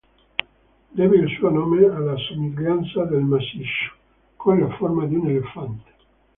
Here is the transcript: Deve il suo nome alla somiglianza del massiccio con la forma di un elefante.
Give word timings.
Deve 0.95 1.15
il 1.17 1.29
suo 1.37 1.51
nome 1.51 1.85
alla 1.85 2.17
somiglianza 2.17 3.03
del 3.05 3.21
massiccio 3.21 3.93
con 4.35 4.59
la 4.59 4.75
forma 4.75 5.05
di 5.05 5.13
un 5.13 5.27
elefante. 5.29 5.91